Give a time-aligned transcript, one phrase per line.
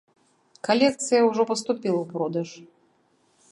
[0.67, 2.49] Калекцыя ўжо паступіла ў продаж.